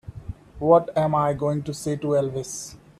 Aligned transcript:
What 0.57 0.97
am 0.97 1.13
I 1.13 1.33
going 1.33 1.61
to 1.61 1.75
say 1.75 1.95
to 1.95 2.07
Elvis? 2.15 2.75